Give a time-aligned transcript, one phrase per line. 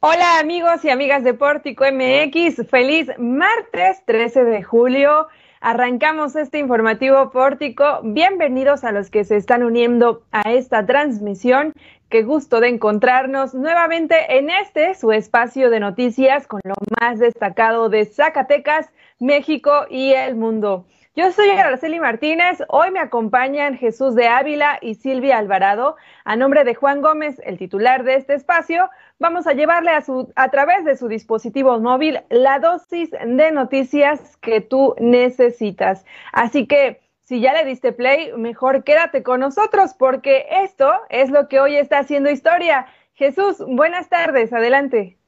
[0.00, 5.26] Hola amigos y amigas de Pórtico MX, feliz martes 13 de julio.
[5.60, 7.98] Arrancamos este informativo Pórtico.
[8.04, 11.72] Bienvenidos a los que se están uniendo a esta transmisión.
[12.10, 17.88] Qué gusto de encontrarnos nuevamente en este, su espacio de noticias con lo más destacado
[17.88, 20.86] de Zacatecas, México y el mundo.
[21.18, 25.96] Yo soy Araceli Martínez, hoy me acompañan Jesús de Ávila y Silvia Alvarado.
[26.24, 30.32] A nombre de Juan Gómez, el titular de este espacio, vamos a llevarle a, su,
[30.36, 36.04] a través de su dispositivo móvil la dosis de noticias que tú necesitas.
[36.32, 41.48] Así que si ya le diste play, mejor quédate con nosotros porque esto es lo
[41.48, 42.86] que hoy está haciendo historia.
[43.14, 45.18] Jesús, buenas tardes, adelante.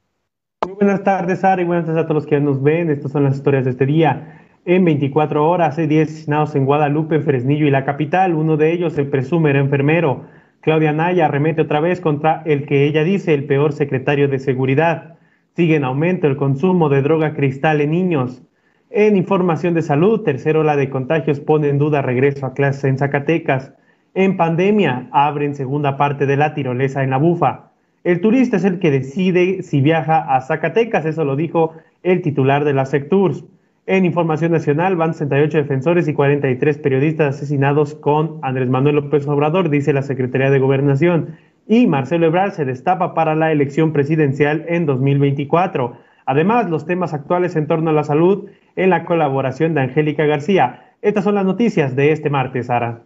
[0.65, 2.89] Muy buenas tardes, y buenas tardes a todos los que nos ven.
[2.89, 4.40] Estas son las historias de este día.
[4.63, 8.35] En 24 horas hay 10 asesinados en Guadalupe, Fresnillo y la capital.
[8.35, 10.25] Uno de ellos se presume era enfermero.
[10.59, 15.15] Claudia Naya arremete otra vez contra el que ella dice el peor secretario de seguridad.
[15.55, 18.43] Sigue en aumento el consumo de droga cristal en niños.
[18.91, 22.99] En información de salud, tercera ola de contagios pone en duda regreso a clases en
[22.99, 23.73] Zacatecas.
[24.13, 27.71] En pandemia, abren segunda parte de la tirolesa en la bufa.
[28.03, 32.63] El turista es el que decide si viaja a Zacatecas, eso lo dijo el titular
[32.63, 33.43] de la Secturs.
[33.87, 39.69] En Información Nacional van 68 defensores y 43 periodistas asesinados con Andrés Manuel López Obrador,
[39.69, 41.37] dice la Secretaría de Gobernación.
[41.67, 45.97] Y Marcelo Ebrard se destapa para la elección presidencial en 2024.
[46.27, 50.93] Además, los temas actuales en torno a la salud en la colaboración de Angélica García.
[51.01, 53.01] Estas son las noticias de este martes, Sara.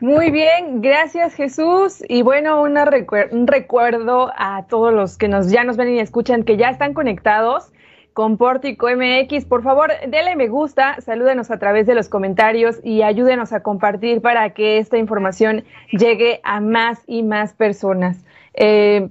[0.00, 2.02] Muy bien, gracias Jesús.
[2.08, 6.56] Y bueno, un recuerdo a todos los que nos, ya nos ven y escuchan que
[6.56, 7.70] ya están conectados
[8.12, 9.44] con Pórtico MX.
[9.44, 14.20] Por favor, denle me gusta, salúdenos a través de los comentarios y ayúdenos a compartir
[14.20, 18.24] para que esta información llegue a más y más personas.
[18.54, 19.08] Eh,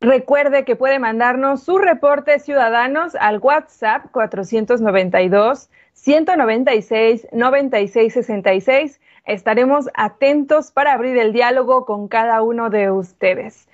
[0.00, 9.00] recuerde que puede mandarnos sus reportes ciudadanos al WhatsApp 492 196 9666.
[9.26, 13.68] Estaremos atentos para abrir el diálogo con cada uno de ustedes.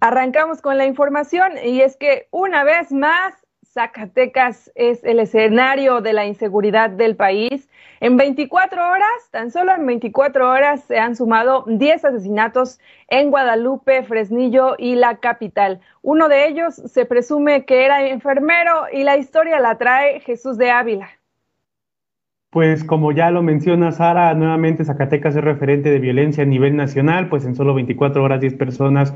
[0.00, 3.34] arrancamos con la información y es que una vez más
[3.72, 7.68] Zacatecas es el escenario de la inseguridad del país.
[8.00, 14.02] En 24 horas, tan solo en 24 horas, se han sumado 10 asesinatos en Guadalupe,
[14.02, 15.80] Fresnillo y la capital.
[16.02, 20.72] Uno de ellos se presume que era enfermero y la historia la trae Jesús de
[20.72, 21.08] Ávila.
[22.50, 27.28] Pues como ya lo menciona Sara, nuevamente Zacatecas es referente de violencia a nivel nacional,
[27.28, 29.14] pues en solo 24 horas 10 personas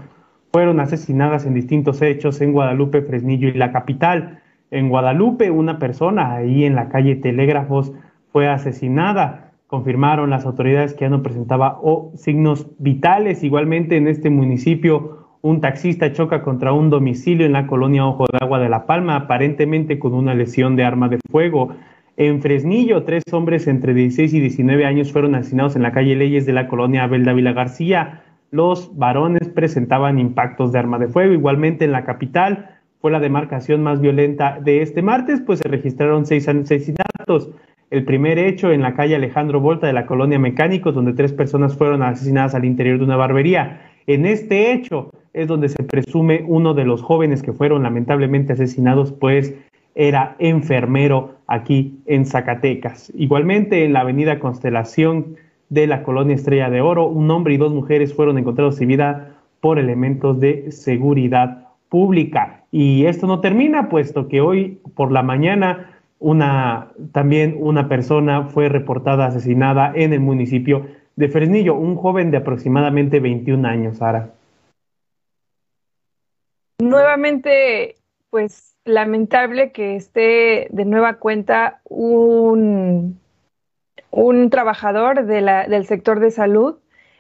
[0.52, 4.42] fueron asesinadas en distintos hechos en Guadalupe, Fresnillo y la capital.
[4.74, 7.92] En Guadalupe, una persona ahí en la calle Telégrafos
[8.32, 9.52] fue asesinada.
[9.68, 11.78] Confirmaron las autoridades que ya no presentaba
[12.16, 13.44] signos vitales.
[13.44, 18.38] Igualmente en este municipio, un taxista choca contra un domicilio en la colonia Ojo de
[18.40, 21.76] Agua de La Palma, aparentemente con una lesión de arma de fuego.
[22.16, 26.46] En Fresnillo, tres hombres entre 16 y 19 años fueron asesinados en la calle Leyes
[26.46, 28.24] de la colonia Abel Dávila García.
[28.50, 31.32] Los varones presentaban impactos de arma de fuego.
[31.32, 32.73] Igualmente en la capital,
[33.04, 37.50] fue la demarcación más violenta de este martes, pues se registraron seis asesinatos.
[37.90, 41.76] El primer hecho en la calle Alejandro Volta de la colonia Mecánicos, donde tres personas
[41.76, 43.82] fueron asesinadas al interior de una barbería.
[44.06, 49.12] En este hecho es donde se presume uno de los jóvenes que fueron lamentablemente asesinados,
[49.12, 49.54] pues
[49.94, 53.12] era enfermero aquí en Zacatecas.
[53.14, 55.36] Igualmente en la avenida Constelación
[55.68, 59.34] de la colonia Estrella de Oro, un hombre y dos mujeres fueron encontrados sin vida
[59.60, 62.63] por elementos de seguridad pública.
[62.76, 68.68] Y esto no termina, puesto que hoy por la mañana una, también una persona fue
[68.68, 74.30] reportada asesinada en el municipio de Fresnillo, un joven de aproximadamente 21 años, Sara.
[76.82, 77.94] Nuevamente,
[78.30, 83.20] pues lamentable que esté de nueva cuenta un,
[84.10, 86.74] un trabajador de la, del sector de salud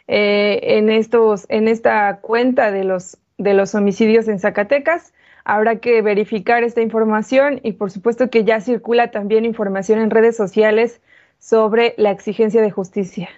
[0.08, 5.12] eh, en, estos, en esta cuenta de los, de los homicidios en Zacatecas.
[5.44, 10.36] Habrá que verificar esta información y por supuesto que ya circula también información en redes
[10.36, 11.02] sociales
[11.38, 13.28] sobre la exigencia de justicia.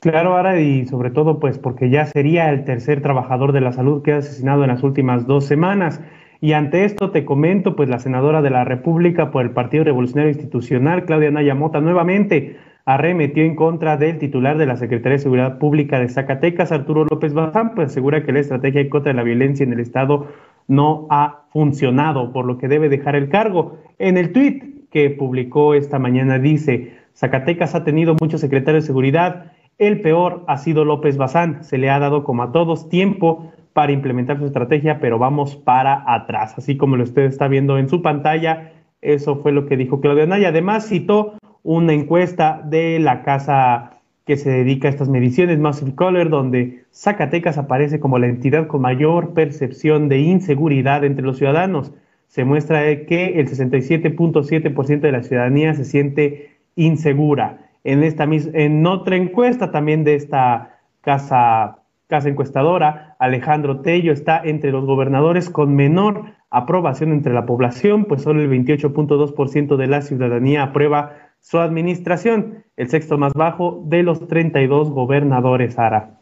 [0.00, 4.02] Claro, ahora y sobre todo pues porque ya sería el tercer trabajador de la salud
[4.02, 6.00] que ha asesinado en las últimas dos semanas.
[6.40, 10.30] Y ante esto te comento, pues la senadora de la República por el Partido Revolucionario
[10.30, 15.58] Institucional, Claudia Naya Mota, nuevamente arremetió en contra del titular de la Secretaría de Seguridad
[15.58, 19.72] Pública de Zacatecas, Arturo López Bazán, pues asegura que la estrategia contra la violencia en
[19.72, 20.28] el Estado
[20.68, 23.78] no ha funcionado, por lo que debe dejar el cargo.
[23.98, 29.52] En el tuit que publicó esta mañana dice, Zacatecas ha tenido muchos secretarios de seguridad,
[29.78, 33.92] el peor ha sido López Bazán, se le ha dado como a todos tiempo para
[33.92, 38.02] implementar su estrategia, pero vamos para atrás, así como lo usted está viendo en su
[38.02, 38.72] pantalla.
[39.00, 40.48] Eso fue lo que dijo Claudia Naya.
[40.48, 43.90] Además, citó una encuesta de la casa
[44.26, 48.82] que se dedica a estas mediciones, Massive Color, donde Zacatecas aparece como la entidad con
[48.82, 51.92] mayor percepción de inseguridad entre los ciudadanos.
[52.28, 57.58] Se muestra que el 67.7% de la ciudadanía se siente insegura.
[57.82, 64.70] En, esta, en otra encuesta también de esta casa, casa encuestadora, Alejandro Tello está entre
[64.70, 70.62] los gobernadores con menor aprobación entre la población, pues solo el 28.2% de la ciudadanía
[70.62, 76.18] aprueba su administración, el sexto más bajo de los 32 gobernadores, Ara.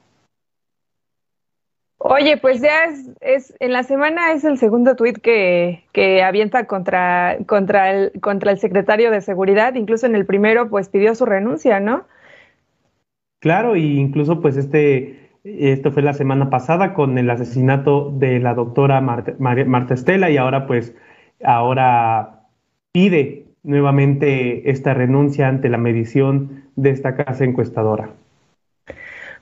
[1.98, 6.66] Oye, pues ya es, es, en la semana es el segundo tuit que, que avienta
[6.66, 11.24] contra, contra, el, contra el secretario de Seguridad, incluso en el primero pues pidió su
[11.24, 12.04] renuncia, ¿no?
[13.38, 18.54] Claro, y incluso pues este, esto fue la semana pasada con el asesinato de la
[18.54, 20.96] doctora Marta, Marta Estela y ahora pues,
[21.44, 22.40] ahora
[22.90, 28.14] pide nuevamente esta renuncia ante la medición de esta casa encuestadora.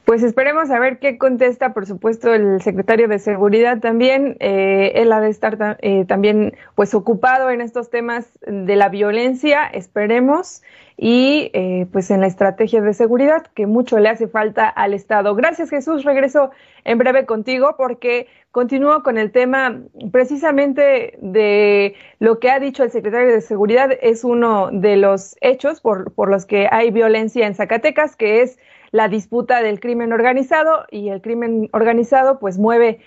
[0.05, 4.37] Pues esperemos a ver qué contesta, por supuesto, el secretario de Seguridad también.
[4.41, 9.67] Eh, él ha de estar eh, también pues ocupado en estos temas de la violencia,
[9.67, 10.62] esperemos,
[11.02, 15.35] y eh, pues en la estrategia de seguridad que mucho le hace falta al Estado.
[15.35, 16.50] Gracias Jesús, regreso
[16.85, 19.81] en breve contigo porque continúo con el tema
[20.12, 25.81] precisamente de lo que ha dicho el secretario de Seguridad, es uno de los hechos
[25.81, 28.58] por, por los que hay violencia en Zacatecas, que es
[28.93, 33.01] la disputa del crimen organizado y el crimen organizado pues mueve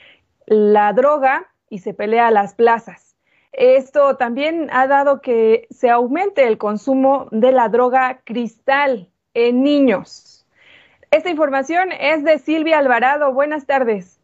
[0.46, 3.16] la droga y se pelea a las plazas.
[3.52, 10.46] Esto también ha dado que se aumente el consumo de la droga cristal en niños.
[11.12, 13.34] Esta información es de Silvia Alvarado.
[13.34, 14.20] Buenas tardes.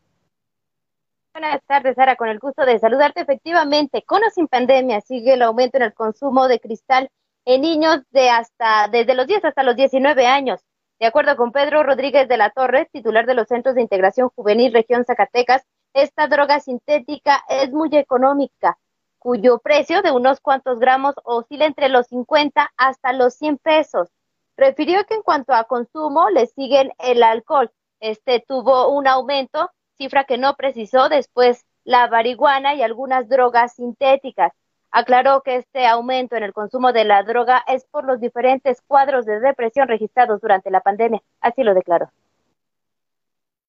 [1.34, 2.16] Buenas tardes, Sara.
[2.16, 3.22] Con el gusto de saludarte.
[3.22, 7.12] Efectivamente, con o sin pandemia sigue el aumento en el consumo de cristal
[7.46, 10.62] en niños de hasta desde los 10 hasta los 19 años.
[11.00, 14.74] De acuerdo con Pedro Rodríguez de la Torre, titular de los Centros de Integración Juvenil
[14.74, 18.78] Región Zacatecas, esta droga sintética es muy económica,
[19.18, 24.10] cuyo precio de unos cuantos gramos oscila entre los 50 hasta los 100 pesos.
[24.58, 27.72] Refirió que en cuanto a consumo le siguen el alcohol.
[28.02, 34.52] Este tuvo un aumento, cifra que no precisó después la marihuana y algunas drogas sintéticas.
[34.92, 39.26] Aclaró que este aumento en el consumo de la droga es por los diferentes cuadros
[39.26, 41.22] de depresión registrados durante la pandemia.
[41.42, 42.12] Así lo declaró.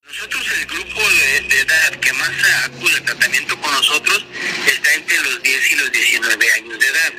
[0.07, 2.31] Nosotros el grupo de, edad que más
[2.65, 4.27] acude al tratamiento con nosotros
[4.67, 7.13] está entre los 10 y los 19 años de edad.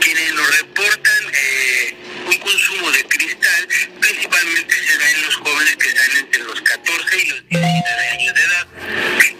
[0.00, 3.68] Quienes nos reportan eh, un consumo de cristal
[4.00, 8.34] principalmente se da en los jóvenes que están entre los 14 y los 19 años
[8.34, 8.66] de edad.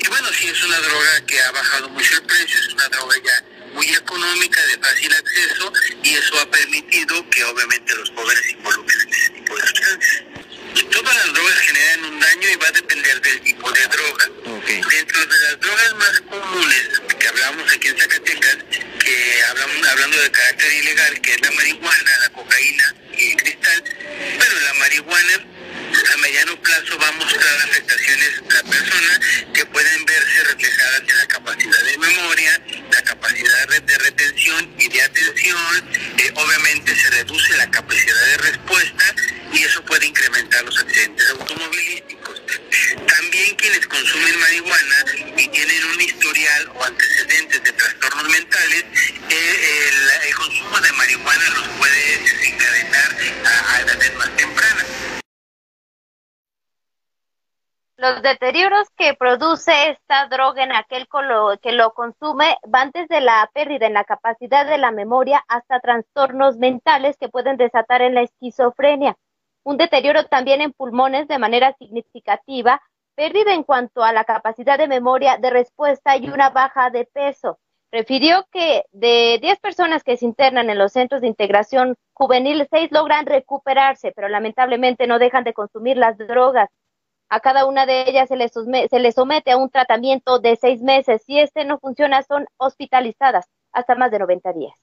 [0.01, 3.17] Y bueno, sí es una droga que ha bajado mucho el precio, es una droga
[3.25, 5.73] ya muy económica, de fácil acceso,
[6.03, 10.23] y eso ha permitido que obviamente los jóvenes se involucren en ese tipo de sustancias.
[10.91, 14.31] Todas las drogas generan un daño y va a depender del tipo de droga.
[14.67, 18.57] Dentro de las drogas más comunes que hablamos aquí en Zacatecas,
[19.05, 23.85] que hablamos, hablando de carácter ilegal, que es la marihuana, la cocaína y el cristal,
[24.39, 25.47] pero la marihuana
[25.87, 29.21] a mediano plazo va a mostrar afectaciones a la persona
[29.53, 32.61] que pueden verse reflejadas en la capacidad de memoria,
[32.93, 38.96] la capacidad de retención y de atención, eh, obviamente se reduce la capacidad de respuesta
[58.07, 61.09] Los deterioros que produce esta droga en aquel
[61.61, 66.57] que lo consume van desde la pérdida en la capacidad de la memoria hasta trastornos
[66.57, 69.17] mentales que pueden desatar en la esquizofrenia.
[69.65, 72.81] Un deterioro también en pulmones de manera significativa,
[73.17, 77.59] pérdida en cuanto a la capacidad de memoria de respuesta y una baja de peso.
[77.91, 82.93] Refirió que de 10 personas que se internan en los centros de integración juvenil, 6
[82.93, 86.71] logran recuperarse, pero lamentablemente no dejan de consumir las drogas.
[87.29, 91.23] A cada una de ellas se les, se somete a un tratamiento de seis meses.
[91.27, 94.75] Si este no funciona, son hospitalizadas hasta más de 90 días.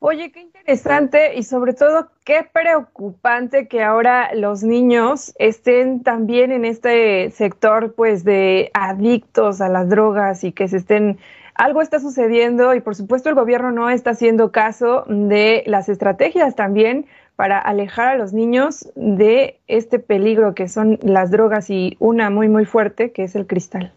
[0.00, 6.64] Oye, qué interesante y sobre todo qué preocupante que ahora los niños estén también en
[6.64, 11.18] este sector pues de adictos a las drogas y que se estén
[11.54, 16.54] algo está sucediendo y por supuesto el gobierno no está haciendo caso de las estrategias
[16.54, 17.06] también
[17.38, 22.48] para alejar a los niños de este peligro que son las drogas y una muy,
[22.48, 23.92] muy fuerte que es el cristal.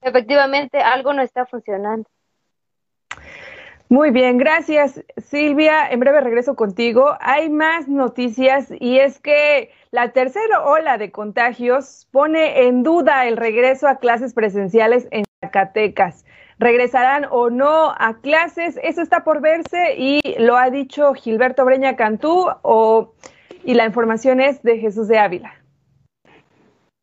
[0.00, 2.08] Efectivamente, algo no está funcionando.
[3.88, 5.90] Muy bien, gracias Silvia.
[5.90, 7.16] En breve regreso contigo.
[7.18, 13.36] Hay más noticias y es que la tercera ola de contagios pone en duda el
[13.36, 16.24] regreso a clases presenciales en Zacatecas.
[16.58, 18.80] ¿Regresarán o no a clases?
[18.82, 23.14] Eso está por verse y lo ha dicho Gilberto Breña Cantú o,
[23.64, 25.52] y la información es de Jesús de Ávila.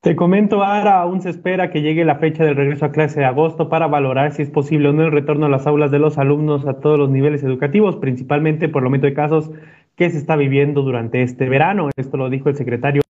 [0.02, 3.26] Te comento, ahora aún se espera que llegue la fecha del regreso a clase de
[3.26, 6.20] agosto para valorar si es posible o no el retorno a las aulas de los
[6.20, 9.50] alumnos a todos los niveles educativos, principalmente por el aumento de casos
[9.96, 11.90] que se está viviendo durante este verano.
[11.96, 13.02] Esto lo dijo el secretario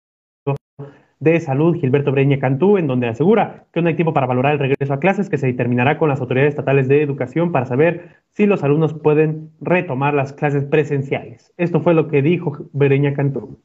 [1.25, 4.59] de Salud, Gilberto Breña Cantú, en donde asegura que no hay tiempo para valorar el
[4.59, 8.47] regreso a clases que se determinará con las autoridades estatales de educación para saber si
[8.47, 11.52] los alumnos pueden retomar las clases presenciales.
[11.57, 13.59] Esto fue lo que dijo Breña Cantú.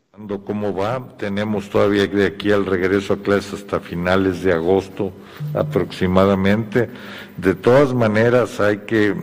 [0.46, 1.16] ¿Cómo va?
[1.18, 5.12] Tenemos todavía de aquí al regreso a clases hasta finales de agosto
[5.54, 6.90] aproximadamente.
[7.38, 9.14] De todas maneras hay que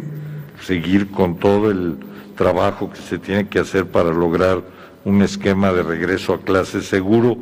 [0.61, 1.97] seguir con todo el
[2.37, 4.63] trabajo que se tiene que hacer para lograr
[5.05, 7.39] un esquema de regreso a clases seguro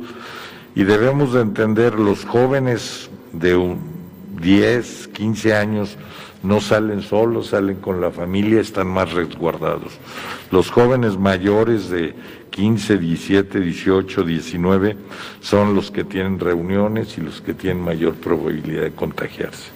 [0.75, 3.75] y debemos de entender, los jóvenes de
[4.41, 5.97] 10, 15 años
[6.43, 9.97] no salen solos, salen con la familia, están más resguardados.
[10.51, 12.13] Los jóvenes mayores de
[12.51, 14.97] 15, 17, 18, 19
[15.39, 19.74] son los que tienen reuniones y los que tienen mayor probabilidad de contagiarse.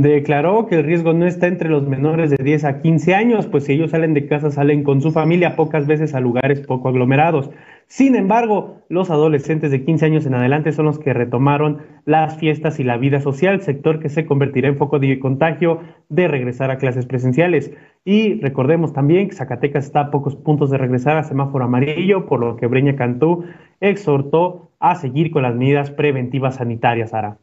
[0.00, 3.64] Declaró que el riesgo no está entre los menores de 10 a 15 años, pues
[3.64, 7.50] si ellos salen de casa salen con su familia pocas veces a lugares poco aglomerados.
[7.88, 12.80] Sin embargo, los adolescentes de 15 años en adelante son los que retomaron las fiestas
[12.80, 16.78] y la vida social, sector que se convertirá en foco de contagio de regresar a
[16.78, 17.70] clases presenciales.
[18.02, 22.40] Y recordemos también que Zacatecas está a pocos puntos de regresar a semáforo amarillo, por
[22.40, 23.44] lo que Breña Cantú
[23.80, 27.36] exhortó a seguir con las medidas preventivas sanitarias, Sara.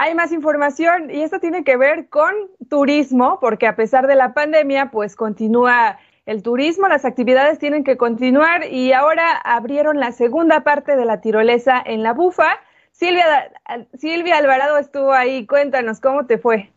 [0.03, 2.34] Hay más información y esto tiene que ver con
[2.72, 7.98] turismo, porque a pesar de la pandemia, pues continúa el turismo, las actividades tienen que
[7.98, 12.60] continuar y ahora abrieron la segunda parte de la tirolesa en la Bufa.
[12.89, 13.51] Silvia,
[13.96, 16.72] Silvia Alvarado estuvo ahí, cuéntanos cómo te fue.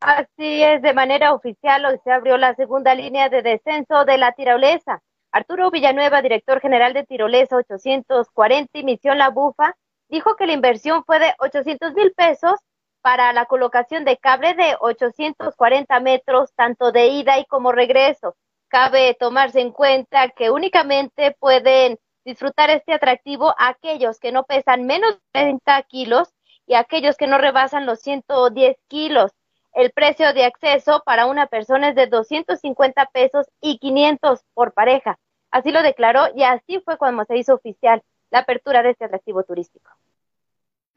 [0.00, 4.32] Así es, de manera oficial hoy se abrió la segunda línea de descenso de la
[4.32, 5.00] tirolesa.
[5.32, 9.74] Arturo Villanueva, director general de Tirolesa 840 y Misión La Bufa,
[10.08, 12.58] dijo que la inversión fue de 800 mil pesos
[13.00, 18.36] para la colocación de cable de 840 metros, tanto de ida y como regreso.
[18.68, 25.14] Cabe tomarse en cuenta que únicamente pueden disfrutar este atractivo aquellos que no pesan menos
[25.14, 26.34] de 30 kilos
[26.66, 29.32] y aquellos que no rebasan los 110 kilos.
[29.72, 35.18] El precio de acceso para una persona es de 250 pesos y 500 por pareja.
[35.50, 39.42] Así lo declaró y así fue cuando se hizo oficial la apertura de este atractivo
[39.42, 39.90] turístico.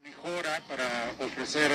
[0.02, 1.70] Mejora para ofrecer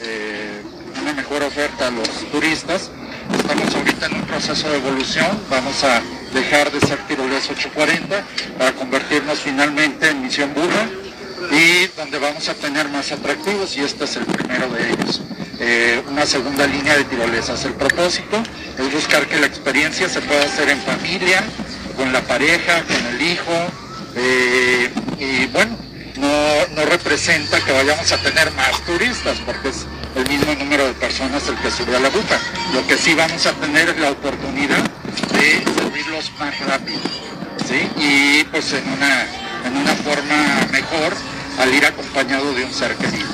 [0.00, 0.62] eh,
[1.00, 2.90] una mejor oferta a los turistas.
[3.32, 5.26] Estamos ahorita en un proceso de evolución.
[5.50, 6.02] Vamos a
[6.34, 8.24] dejar de ser Tiroles 840
[8.58, 10.86] para convertirnos finalmente en Misión Burra
[11.50, 15.22] y donde vamos a tener más atractivos y este es el primero de ellos.
[15.58, 17.64] Eh, una segunda línea de tirolesas.
[17.64, 18.42] El propósito
[18.78, 21.42] es buscar que la experiencia se pueda hacer en familia,
[21.96, 23.85] con la pareja, con el hijo
[24.16, 25.76] eh, y bueno,
[26.16, 30.94] no, no representa que vayamos a tener más turistas porque es el mismo número de
[30.94, 32.38] personas el que sube a la ruta.
[32.72, 34.82] Lo que sí vamos a tener es la oportunidad
[35.32, 37.00] de subirlos más rápido,
[37.66, 37.88] ¿sí?
[37.96, 39.26] Y pues en una,
[39.66, 41.12] en una forma mejor
[41.58, 43.28] al ir acompañado de un ser querido.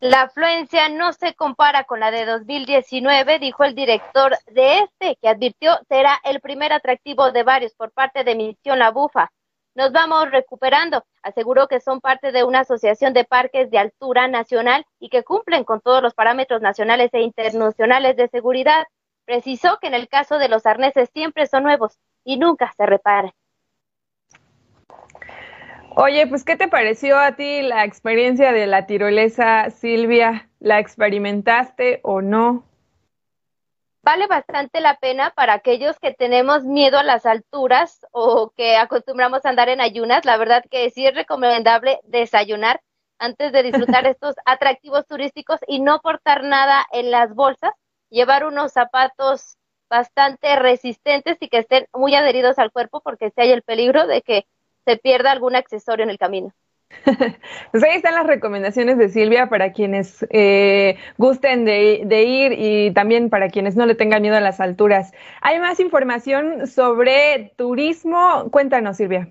[0.00, 5.28] La afluencia no se compara con la de 2019, dijo el director de este, que
[5.28, 9.30] advirtió será el primer atractivo de varios por parte de Misión La Bufa.
[9.74, 11.04] Nos vamos recuperando.
[11.22, 15.64] Aseguró que son parte de una asociación de parques de altura nacional y que cumplen
[15.64, 18.84] con todos los parámetros nacionales e internacionales de seguridad.
[19.24, 23.32] Precisó que en el caso de los arneses siempre son nuevos y nunca se reparan.
[25.96, 30.50] Oye, pues, ¿qué te pareció a ti la experiencia de la tirolesa, Silvia?
[30.58, 32.64] ¿La experimentaste o no?
[34.02, 39.44] Vale bastante la pena para aquellos que tenemos miedo a las alturas o que acostumbramos
[39.44, 40.24] a andar en ayunas.
[40.24, 42.80] La verdad que sí es recomendable desayunar
[43.20, 47.70] antes de disfrutar estos atractivos turísticos y no portar nada en las bolsas,
[48.10, 49.58] llevar unos zapatos
[49.88, 54.22] bastante resistentes y que estén muy adheridos al cuerpo porque si hay el peligro de
[54.22, 54.44] que
[54.84, 56.52] se pierda algún accesorio en el camino.
[57.72, 62.92] pues ahí están las recomendaciones de Silvia para quienes eh, gusten de, de, ir y
[62.92, 65.12] también para quienes no le tengan miedo a las alturas.
[65.40, 68.48] Hay más información sobre turismo.
[68.50, 69.28] Cuéntanos, Silvia.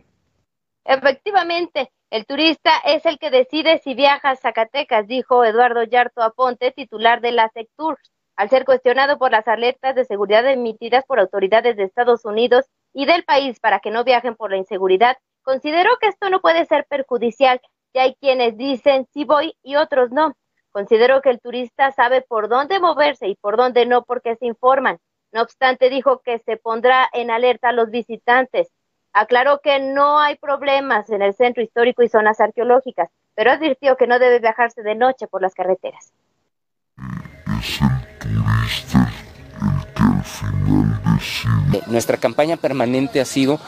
[0.86, 6.72] Efectivamente, el turista es el que decide si viaja a Zacatecas, dijo Eduardo Yarto Aponte,
[6.72, 7.98] titular de la Sectur,
[8.36, 13.06] al ser cuestionado por las alertas de seguridad emitidas por autoridades de Estados Unidos y
[13.06, 16.86] del país para que no viajen por la inseguridad Considero que esto no puede ser
[16.86, 17.62] perjudicial,
[17.94, 20.36] ya hay quienes dicen sí voy y otros no.
[20.72, 24.98] Considero que el turista sabe por dónde moverse y por dónde no porque se informan.
[25.32, 28.70] No obstante, dijo que se pondrá en alerta a los visitantes.
[29.12, 34.08] Aclaró que no hay problemas en el centro histórico y zonas arqueológicas, pero advirtió que
[34.08, 36.14] no debe viajarse de noche por las carreteras.
[37.60, 39.12] Es el turista
[39.62, 41.82] el que al final decide.
[41.92, 43.60] Nuestra campaña permanente ha sido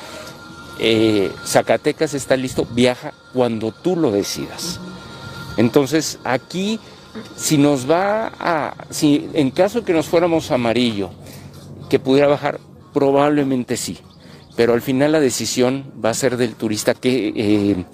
[0.79, 4.79] eh, Zacatecas está listo, viaja cuando tú lo decidas.
[5.57, 6.79] Entonces, aquí,
[7.35, 11.11] si nos va a, si en caso que nos fuéramos amarillo,
[11.89, 12.59] que pudiera bajar,
[12.93, 13.99] probablemente sí,
[14.55, 17.33] pero al final la decisión va a ser del turista que...
[17.35, 17.85] Eh,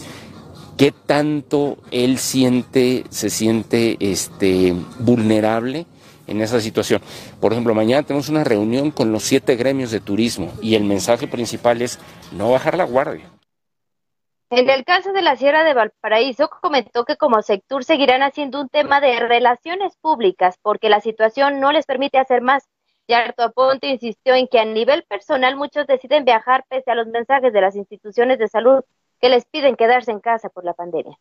[0.78, 5.86] qué tanto él siente, se siente este, vulnerable
[6.32, 7.02] en esa situación.
[7.40, 11.28] Por ejemplo, mañana tenemos una reunión con los siete gremios de turismo y el mensaje
[11.28, 12.00] principal es
[12.32, 13.26] no bajar la guardia.
[14.50, 18.68] En el caso de la Sierra de Valparaíso, comentó que como sector seguirán haciendo un
[18.68, 22.68] tema de relaciones públicas porque la situación no les permite hacer más.
[23.08, 27.54] Yarto Aponte insistió en que a nivel personal muchos deciden viajar pese a los mensajes
[27.54, 28.84] de las instituciones de salud
[29.22, 31.18] que les piden quedarse en casa por la pandemia.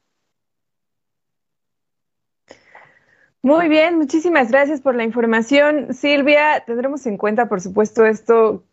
[3.42, 6.62] Muy bien, muchísimas gracias por la información, Silvia.
[6.66, 8.64] Tendremos en cuenta, por supuesto, esto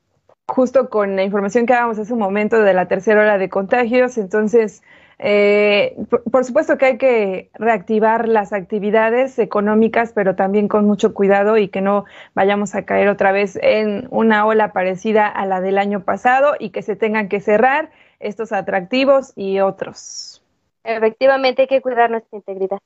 [0.46, 4.18] justo con la información que dábamos hace un momento de la tercera hora de contagios.
[4.18, 4.82] Entonces,
[5.20, 5.96] eh,
[6.32, 11.70] por, supuesto que hay que reactivar las actividades económicas, pero también con mucho cuidado y
[11.70, 16.04] que no vayamos a caer otra vez en una ola parecida a la del año
[16.04, 20.44] pasado y que se tengan que cerrar estos atractivos y otros.
[20.84, 22.80] Efectivamente, hay que cuidar nuestra integridad.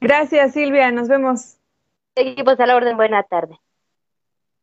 [0.00, 0.90] Gracias, Silvia.
[0.90, 1.56] Nos vemos.
[2.14, 2.96] Seguimos a la orden.
[2.96, 3.58] Buena tarde.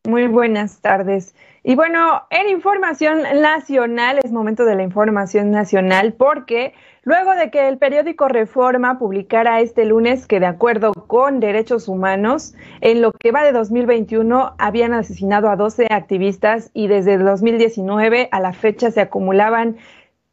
[0.06, 1.34] Muy buenas tardes.
[1.64, 7.68] Y bueno, en información nacional, es momento de la información nacional porque luego de que
[7.68, 13.32] el periódico Reforma publicara este lunes que de acuerdo con derechos humanos, en lo que
[13.32, 19.02] va de 2021 habían asesinado a 12 activistas y desde 2019 a la fecha se
[19.02, 19.78] acumulaban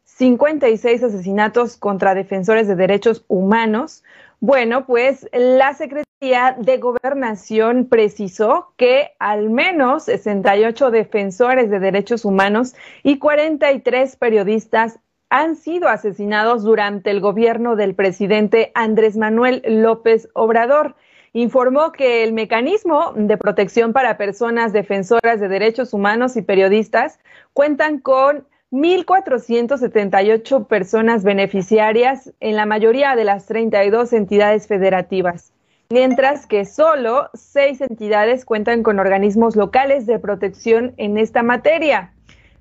[0.03, 4.03] 56 asesinatos contra defensores de derechos humanos,
[4.43, 12.75] bueno, pues la Secretaría de Gobernación precisó que al menos 68 defensores de derechos humanos
[13.03, 20.97] y 43 periodistas han sido asesinados durante el gobierno del presidente Andrés Manuel López Obrador.
[21.31, 27.17] Informó que el mecanismo de protección para personas defensoras de derechos humanos y periodistas
[27.53, 35.53] cuentan con 1.478 personas beneficiarias en la mayoría de las 32 entidades federativas,
[35.91, 42.13] mientras que solo seis entidades cuentan con organismos locales de protección en esta materia.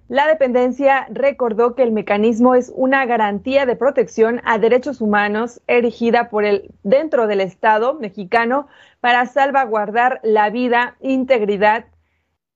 [0.09, 6.29] La dependencia recordó que el mecanismo es una garantía de protección a derechos humanos erigida
[6.29, 8.69] por el dentro del Estado mexicano
[9.01, 11.87] para salvaguardar la vida, integridad,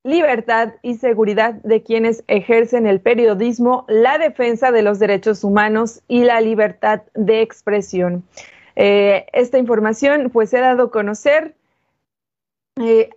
[0.07, 6.25] libertad y seguridad de quienes ejercen el periodismo, la defensa de los derechos humanos y
[6.25, 8.25] la libertad de expresión.
[8.77, 11.57] Eh, esta información pues se ha dado a conocer
[12.81, 13.11] eh,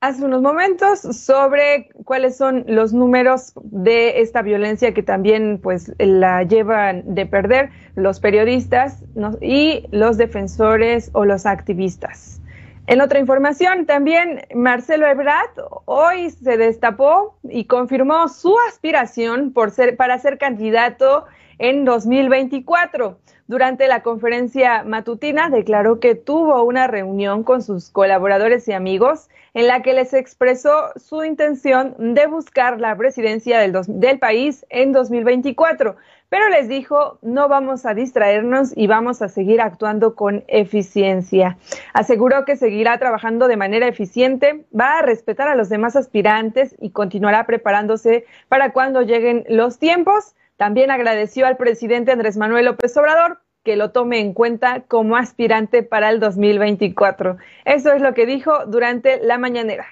[0.00, 6.42] hace unos momentos sobre cuáles son los números de esta violencia que también pues la
[6.42, 9.04] llevan de perder los periodistas
[9.40, 12.40] y los defensores o los activistas.
[12.88, 15.50] En otra información, también Marcelo Ebrard
[15.84, 21.26] hoy se destapó y confirmó su aspiración por ser, para ser candidato
[21.58, 23.18] en 2024.
[23.46, 29.66] Durante la conferencia matutina declaró que tuvo una reunión con sus colaboradores y amigos en
[29.66, 35.96] la que les expresó su intención de buscar la presidencia del, del país en 2024
[36.28, 41.56] pero les dijo, no vamos a distraernos y vamos a seguir actuando con eficiencia.
[41.94, 46.90] Aseguró que seguirá trabajando de manera eficiente, va a respetar a los demás aspirantes y
[46.90, 50.34] continuará preparándose para cuando lleguen los tiempos.
[50.56, 55.82] También agradeció al presidente Andrés Manuel López Obrador que lo tome en cuenta como aspirante
[55.82, 57.36] para el 2024.
[57.64, 59.86] Eso es lo que dijo durante la mañanera.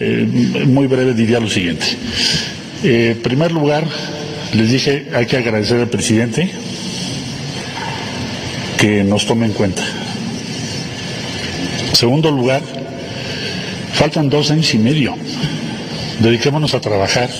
[0.00, 0.26] Eh,
[0.66, 1.86] muy breve diría lo siguiente.
[2.82, 3.84] Eh, en primer lugar,
[4.52, 6.50] les dije, hay que agradecer al presidente
[8.78, 9.82] que nos tome en cuenta.
[11.92, 12.62] Segundo lugar,
[13.94, 15.14] faltan dos años y medio.
[16.20, 17.30] Dediquémonos a trabajar,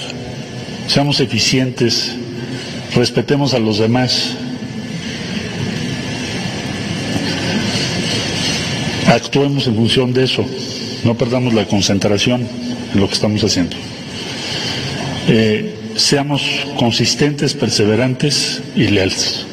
[0.86, 2.12] seamos eficientes,
[2.94, 4.30] respetemos a los demás.
[9.08, 10.46] Actuemos en función de eso,
[11.04, 12.46] no perdamos la concentración
[12.94, 13.76] en lo que estamos haciendo.
[15.28, 16.42] Eh, seamos
[16.78, 19.46] consistentes, perseverantes y leales.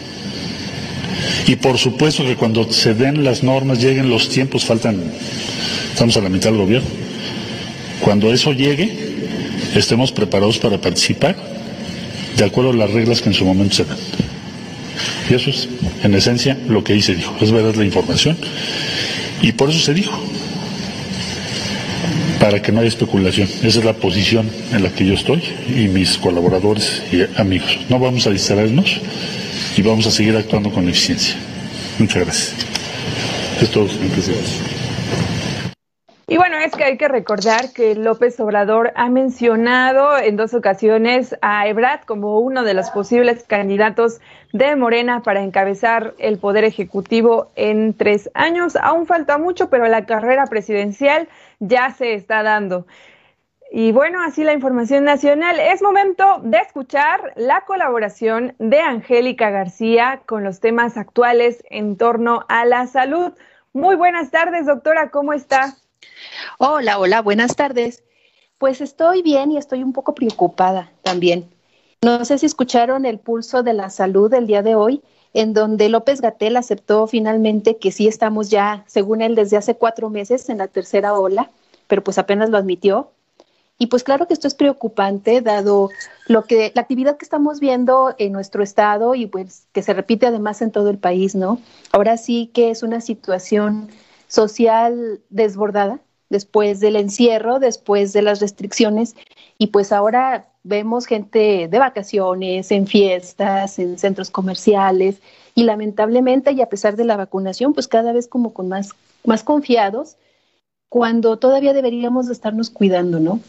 [1.47, 5.01] Y por supuesto que cuando se den las normas, lleguen los tiempos, faltan,
[5.91, 6.87] estamos a la mitad del gobierno.
[8.01, 8.91] Cuando eso llegue,
[9.75, 11.35] estemos preparados para participar
[12.37, 13.97] de acuerdo a las reglas que en su momento se dan.
[15.29, 15.67] Y eso es,
[16.03, 17.35] en esencia, lo que ahí se dijo.
[17.41, 18.37] Es verdad la información.
[19.41, 20.19] Y por eso se dijo
[22.39, 23.47] para que no haya especulación.
[23.63, 27.79] Esa es la posición en la que yo estoy y mis colaboradores y amigos.
[27.89, 28.99] No vamos a distraernos
[29.75, 31.35] y vamos a seguir actuando con eficiencia.
[31.99, 32.53] Muchas gracias.
[33.61, 33.85] Es todo.
[33.85, 34.78] Y
[36.39, 41.67] bueno, es que hay que recordar que López Obrador ha mencionado en dos ocasiones a
[41.67, 44.21] Ebrad como uno de los posibles candidatos
[44.53, 48.77] de Morena para encabezar el Poder Ejecutivo en tres años.
[48.77, 51.27] Aún falta mucho, pero la carrera presidencial
[51.59, 52.87] ya se está dando.
[53.69, 55.59] Y bueno, así la información nacional.
[55.59, 62.45] Es momento de escuchar la colaboración de Angélica García con los temas actuales en torno
[62.47, 63.33] a la salud.
[63.73, 65.75] Muy buenas tardes, doctora, ¿cómo está?
[66.57, 68.03] Hola, hola, buenas tardes.
[68.57, 71.49] Pues estoy bien y estoy un poco preocupada también.
[72.01, 75.01] No sé si escucharon el pulso de la salud del día de hoy,
[75.33, 80.09] en donde López Gatel aceptó finalmente que sí estamos ya, según él, desde hace cuatro
[80.09, 81.51] meses en la tercera ola,
[81.87, 83.11] pero pues apenas lo admitió.
[83.77, 85.89] Y pues claro que esto es preocupante, dado
[86.27, 90.27] lo que la actividad que estamos viendo en nuestro estado y pues que se repite
[90.27, 91.59] además en todo el país, ¿no?
[91.93, 93.89] Ahora sí que es una situación
[94.27, 99.15] social desbordada después del encierro, después de las restricciones
[99.57, 105.17] y pues ahora vemos gente de vacaciones, en fiestas, en centros comerciales
[105.55, 108.91] y lamentablemente y a pesar de la vacunación, pues cada vez como con más,
[109.25, 110.15] más confiados,
[110.87, 113.39] cuando todavía deberíamos de estarnos cuidando, ¿no?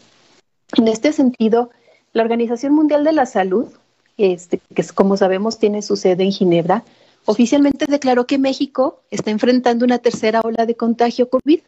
[0.77, 1.69] En este sentido,
[2.13, 3.67] la Organización Mundial de la Salud,
[4.17, 6.83] este, que como sabemos tiene su sede en Ginebra,
[7.25, 11.61] oficialmente declaró que México está enfrentando una tercera ola de contagio COVID.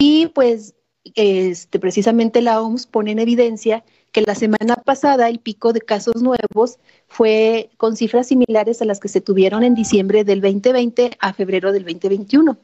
[0.00, 0.74] Y pues
[1.14, 6.22] este, precisamente la OMS pone en evidencia que la semana pasada el pico de casos
[6.22, 11.32] nuevos fue con cifras similares a las que se tuvieron en diciembre del 2020 a
[11.32, 12.56] febrero del 2021.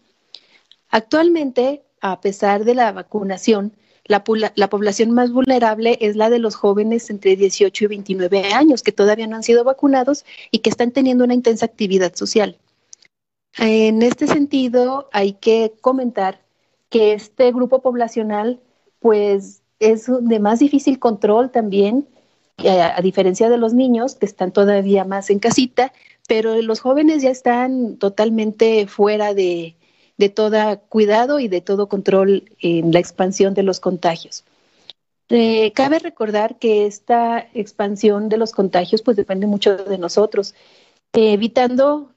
[0.90, 3.72] Actualmente, a pesar de la vacunación,
[4.06, 4.22] la,
[4.54, 8.92] la, población más vulnerable es la de los jóvenes entre 18 y 29 años que
[8.92, 12.58] todavía no han sido vacunados y que están teniendo una intensa actividad social.
[13.56, 16.43] En este sentido, hay que comentar
[16.94, 18.60] que este grupo poblacional,
[19.00, 22.06] pues es de más difícil control también
[22.58, 25.92] a, diferencia de los niños que están todavía más en casita,
[26.28, 29.74] pero los jóvenes ya están totalmente fuera de,
[30.18, 30.56] de todo
[30.88, 34.44] cuidado y de todo control en la expansión de los contagios.
[35.30, 40.54] Eh, cabe recordar que esta expansión de los contagios pues depende mucho de nosotros,
[41.12, 42.12] evitando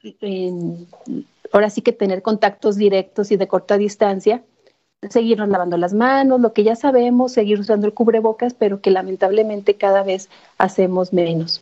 [1.51, 4.43] ahora sí que tener contactos directos y de corta distancia,
[5.09, 9.75] seguirnos lavando las manos, lo que ya sabemos, seguir usando el cubrebocas, pero que lamentablemente
[9.75, 11.61] cada vez hacemos menos.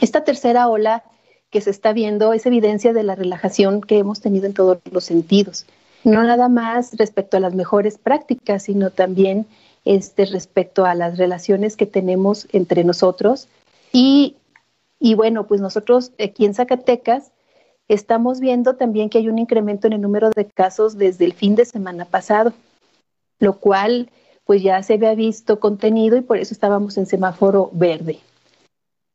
[0.00, 1.02] Esta tercera ola
[1.50, 5.04] que se está viendo es evidencia de la relajación que hemos tenido en todos los
[5.04, 5.66] sentidos,
[6.04, 9.46] no nada más respecto a las mejores prácticas, sino también
[9.84, 13.48] este, respecto a las relaciones que tenemos entre nosotros.
[13.92, 14.36] Y,
[15.00, 17.32] y bueno, pues nosotros aquí en Zacatecas
[17.90, 21.56] estamos viendo también que hay un incremento en el número de casos desde el fin
[21.56, 22.52] de semana pasado,
[23.40, 24.10] lo cual
[24.44, 28.20] pues ya se había visto contenido y por eso estábamos en semáforo verde.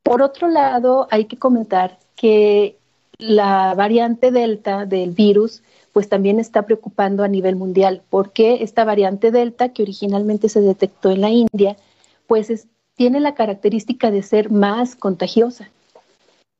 [0.04, 2.78] Por otro lado, hay que comentar que
[3.18, 9.32] la variante Delta del virus pues también está preocupando a nivel mundial, porque esta variante
[9.32, 11.78] Delta, que originalmente se detectó en la India,
[12.28, 15.70] pues tiene la característica de ser más contagiosa.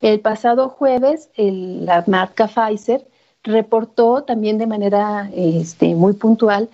[0.02, 3.08] El pasado jueves, la marca Pfizer
[3.44, 6.70] reportó también de manera este, muy puntual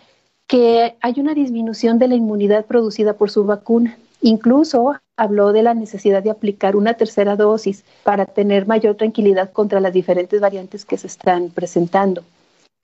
[0.47, 3.97] que hay una disminución de la inmunidad producida por su vacuna.
[4.21, 9.79] Incluso habló de la necesidad de aplicar una tercera dosis para tener mayor tranquilidad contra
[9.79, 12.23] las diferentes variantes que se están presentando.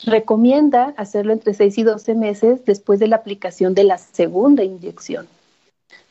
[0.06, 5.28] Recomienda hacerlo entre 6 y 12 meses después de la aplicación de la segunda inyección.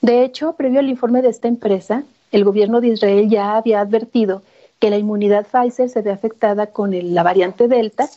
[0.00, 4.42] De hecho, previo al informe de esta empresa, el gobierno de Israel ya había advertido
[4.78, 8.08] que la inmunidad Pfizer se ve afectada con la variante Delta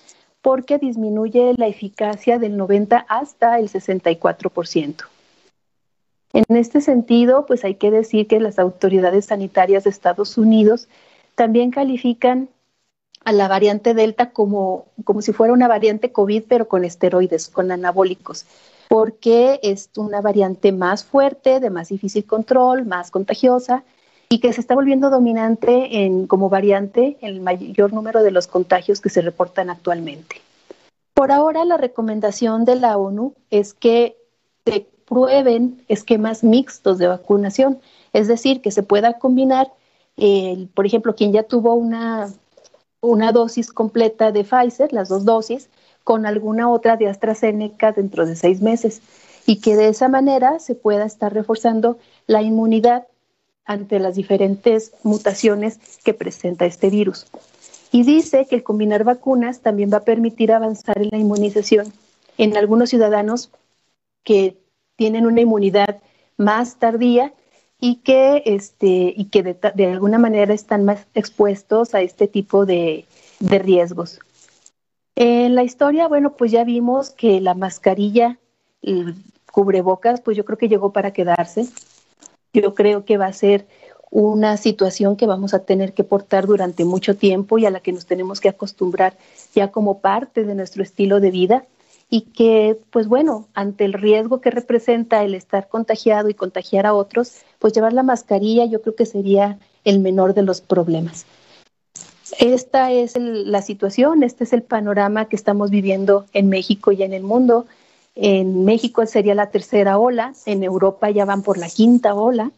[0.42, 5.06] porque disminuye la eficacia del 90 hasta el 64%.
[6.32, 10.88] En este sentido, pues hay que decir que las autoridades sanitarias de Estados Unidos
[11.36, 12.50] también califican
[13.26, 17.72] a la variante Delta como, como si fuera una variante COVID, pero con esteroides, con
[17.72, 18.46] anabólicos,
[18.88, 23.84] porque es una variante más fuerte, de más difícil control, más contagiosa
[24.30, 28.46] y que se está volviendo dominante en, como variante en el mayor número de los
[28.46, 30.42] contagios que se reportan actualmente.
[31.16, 34.16] Por ahora, la recomendación de la ONU es que
[34.66, 37.80] se prueben esquemas mixtos de vacunación,
[38.14, 39.72] es decir, que se pueda combinar,
[40.76, 42.30] por ejemplo, quien ya tuvo una,
[43.02, 45.70] una dosis completa de Pfizer, las dos dosis,
[46.04, 49.02] con alguna otra de AstraZeneca dentro de seis meses
[49.46, 53.08] y que de esa manera se pueda estar reforzando la inmunidad
[53.66, 57.28] ante las diferentes mutaciones que presenta este virus.
[57.92, 61.92] Y dice que el combinar vacunas también va a permitir avanzar en la inmunización
[62.38, 63.52] en algunos ciudadanos
[64.24, 64.58] que
[64.96, 66.02] tienen una inmunidad
[66.38, 67.34] más tardía
[67.80, 73.06] y que, este, y que de, alguna manera están más expuestos a este tipo de,
[73.40, 74.20] de riesgos.
[75.16, 78.40] En la historia, bueno, pues ya vimos que la mascarilla,
[79.52, 81.68] cubrebocas, pues yo creo que llegó para quedarse.
[82.54, 83.68] Yo creo que va a ser
[84.12, 87.92] una situación que vamos a tener que portar durante mucho tiempo y a la que
[87.92, 89.18] nos tenemos que acostumbrar
[89.54, 91.66] ya como parte de nuestro estilo de vida
[92.10, 96.96] y que, pues bueno, ante el riesgo que representa el estar contagiado y contagiar a
[96.96, 101.26] otros, pues llevar la mascarilla yo creo que sería el menor de los problemas.
[102.40, 107.14] Esta es la situación, este es el panorama que estamos viviendo en México y en
[107.14, 107.66] el mundo.
[108.16, 112.52] En México sería la tercera ola, en Europa ya van por la quinta ola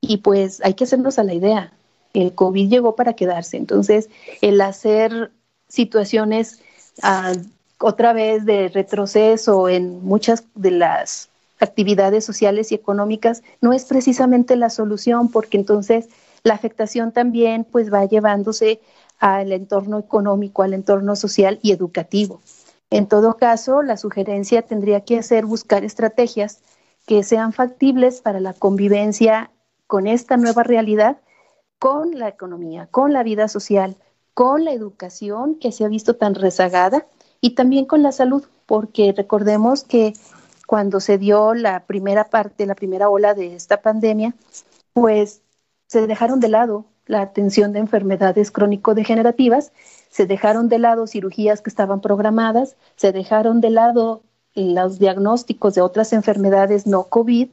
[0.00, 1.72] y pues hay que hacernos a la idea,
[2.14, 4.08] el COVID llegó para quedarse, entonces
[4.40, 5.30] el hacer
[5.68, 6.60] situaciones
[7.02, 7.32] ah,
[7.80, 11.28] otra vez de retroceso en muchas de las
[11.60, 16.08] actividades sociales y económicas no es precisamente la solución porque entonces
[16.42, 18.80] la afectación también pues va llevándose
[19.18, 22.40] al entorno económico, al entorno social y educativo.
[22.90, 26.60] En todo caso, la sugerencia tendría que ser buscar estrategias
[27.06, 29.50] que sean factibles para la convivencia
[29.86, 31.18] con esta nueva realidad,
[31.78, 33.96] con la economía, con la vida social,
[34.34, 37.06] con la educación que se ha visto tan rezagada
[37.40, 40.12] y también con la salud, porque recordemos que
[40.66, 44.34] cuando se dio la primera parte, la primera ola de esta pandemia,
[44.92, 45.40] pues
[45.86, 49.72] se dejaron de lado la atención de enfermedades crónico-degenerativas,
[50.10, 54.22] se dejaron de lado cirugías que estaban programadas, se dejaron de lado
[54.54, 57.48] los diagnósticos de otras enfermedades no COVID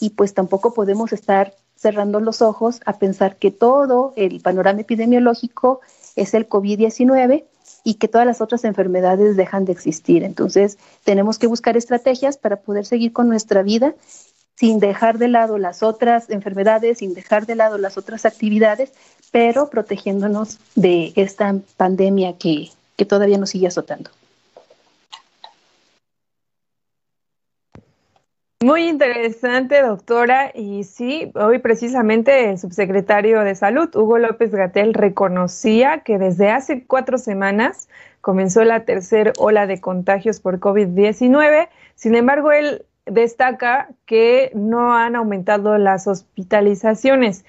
[0.00, 5.80] y pues tampoco podemos estar cerrando los ojos a pensar que todo el panorama epidemiológico
[6.16, 7.44] es el COVID-19
[7.84, 10.24] y que todas las otras enfermedades dejan de existir.
[10.24, 13.94] Entonces, tenemos que buscar estrategias para poder seguir con nuestra vida
[14.58, 18.92] sin dejar de lado las otras enfermedades, sin dejar de lado las otras actividades,
[19.30, 24.10] pero protegiéndonos de esta pandemia que, que todavía nos sigue azotando.
[28.60, 30.50] Muy interesante, doctora.
[30.52, 36.84] Y sí, hoy precisamente el subsecretario de Salud, Hugo López Gatel, reconocía que desde hace
[36.84, 37.88] cuatro semanas
[38.20, 41.68] comenzó la tercera ola de contagios por COVID-19.
[41.94, 47.44] Sin embargo, él destaca que no han aumentado las hospitalizaciones.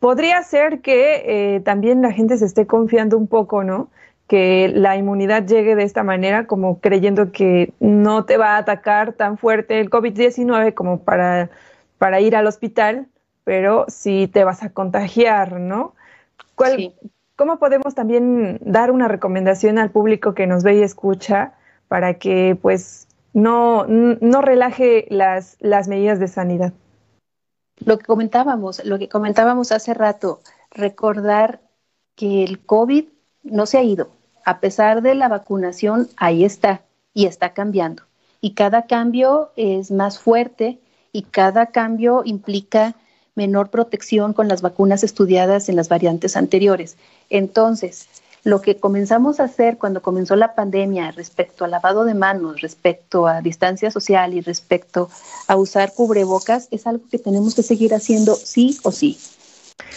[0.00, 3.88] Podría ser que eh, también la gente se esté confiando un poco, ¿no?
[4.32, 9.12] que la inmunidad llegue de esta manera, como creyendo que no te va a atacar
[9.12, 11.50] tan fuerte el COVID-19 como para,
[11.98, 13.08] para ir al hospital,
[13.44, 15.94] pero sí te vas a contagiar, ¿no?
[17.36, 21.52] ¿Cómo podemos también dar una recomendación al público que nos ve y escucha
[21.88, 26.72] para que pues no, no relaje las, las medidas de sanidad?
[27.84, 30.40] Lo que comentábamos, lo que comentábamos hace rato,
[30.70, 31.60] recordar
[32.14, 33.06] que el COVID
[33.42, 34.10] no se ha ido,
[34.44, 36.82] a pesar de la vacunación, ahí está
[37.14, 38.04] y está cambiando.
[38.40, 40.78] Y cada cambio es más fuerte
[41.12, 42.94] y cada cambio implica
[43.34, 46.96] menor protección con las vacunas estudiadas en las variantes anteriores.
[47.30, 48.08] Entonces,
[48.44, 53.26] lo que comenzamos a hacer cuando comenzó la pandemia respecto al lavado de manos, respecto
[53.26, 55.08] a distancia social y respecto
[55.46, 59.18] a usar cubrebocas es algo que tenemos que seguir haciendo sí o sí.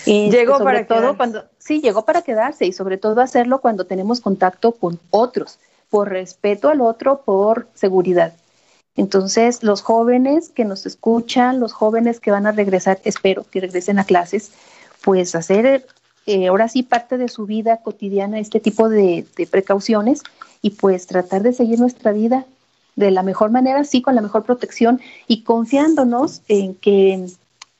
[0.06, 4.22] Este, llegó para todo cuando sí llegó para quedarse y sobre todo hacerlo cuando tenemos
[4.22, 5.58] contacto con otros,
[5.90, 8.34] por respeto al otro, por seguridad.
[8.96, 14.00] Entonces, los jóvenes que nos escuchan, los jóvenes que van a regresar, espero que regresen
[14.00, 14.52] a clases,
[15.04, 15.86] pues hacer
[16.26, 20.24] eh, ahora sí parte de su vida cotidiana este tipo de, precauciones
[20.62, 22.46] y pues tratar de seguir nuestra vida
[22.96, 27.28] de la mejor manera, sí, con la mejor protección y confiándonos en que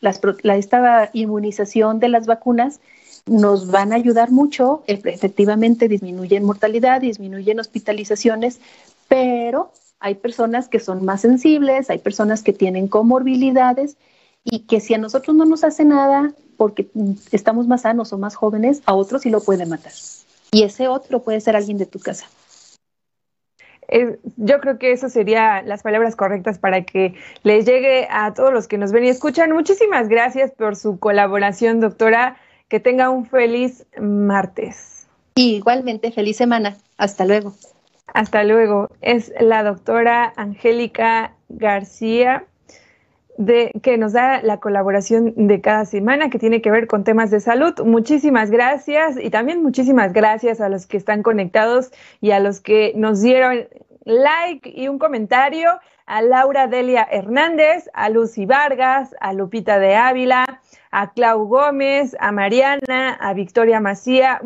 [0.02, 2.80] la, esta inmunización de las vacunas
[3.26, 8.60] nos van a ayudar mucho, efectivamente disminuyen mortalidad, disminuyen hospitalizaciones,
[9.08, 13.98] pero hay personas que son más sensibles, hay personas que tienen comorbilidades
[14.44, 16.88] y que si a nosotros no nos hace nada porque
[17.32, 19.94] estamos más sanos o más jóvenes, a otros sí lo puede matar.
[20.52, 22.28] Y ese otro puede ser alguien de tu casa
[24.38, 28.68] yo creo que eso serían las palabras correctas para que les llegue a todos los
[28.68, 29.52] que nos ven y escuchan.
[29.52, 32.38] Muchísimas gracias por su colaboración, doctora.
[32.68, 35.08] Que tenga un feliz martes.
[35.36, 36.78] igualmente, feliz semana.
[36.98, 37.54] Hasta luego.
[38.08, 38.90] Hasta luego.
[39.02, 42.46] Es la doctora Angélica García.
[43.38, 47.32] De, que nos da la colaboración de cada semana que tiene que ver con temas
[47.32, 47.74] de salud.
[47.84, 52.94] Muchísimas gracias y también muchísimas gracias a los que están conectados y a los que
[52.96, 53.68] nos dieron
[54.06, 60.62] like y un comentario, a Laura Delia Hernández, a Lucy Vargas, a Lupita de Ávila,
[60.92, 64.40] a Clau Gómez, a Mariana, a Victoria Macía,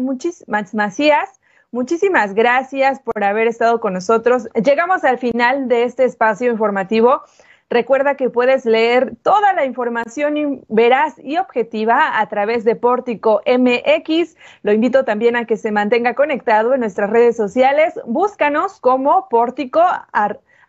[0.74, 1.40] Macías.
[1.72, 4.48] Muchísimas gracias por haber estado con nosotros.
[4.56, 7.22] Llegamos al final de este espacio informativo.
[7.70, 14.36] Recuerda que puedes leer toda la información veraz y objetiva a través de Pórtico MX.
[14.64, 17.94] Lo invito también a que se mantenga conectado en nuestras redes sociales.
[18.06, 19.82] Búscanos como Pórtico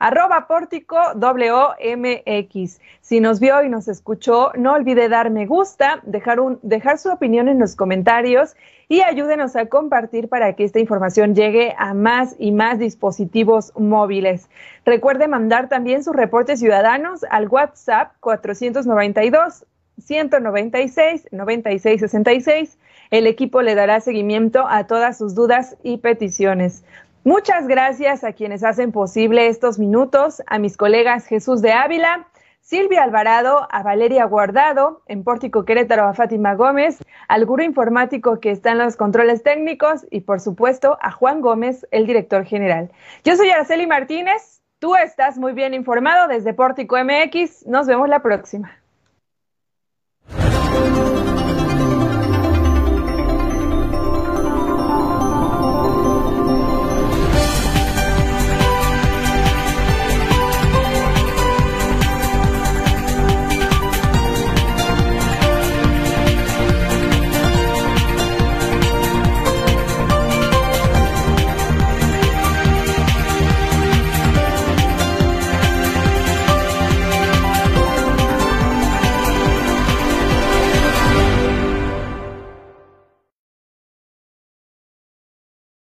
[0.00, 2.80] arroba pórtico WMX.
[3.02, 7.48] Si nos vio y nos escuchó, no olvide dar me gusta, dejar, dejar su opinión
[7.48, 8.56] en los comentarios
[8.88, 14.48] y ayúdenos a compartir para que esta información llegue a más y más dispositivos móviles.
[14.84, 19.66] Recuerde mandar también sus reportes ciudadanos al WhatsApp 492
[19.98, 22.78] 196 9666.
[23.10, 26.84] El equipo le dará seguimiento a todas sus dudas y peticiones.
[27.24, 32.28] Muchas gracias a quienes hacen posible estos minutos, a mis colegas Jesús de Ávila,
[32.62, 38.50] Silvia Alvarado, a Valeria Guardado, en Pórtico Querétaro a Fátima Gómez, al gurú informático que
[38.50, 42.90] está en los controles técnicos y por supuesto a Juan Gómez, el director general.
[43.22, 48.22] Yo soy Araceli Martínez, tú estás muy bien informado desde Pórtico MX, nos vemos la
[48.22, 48.80] próxima.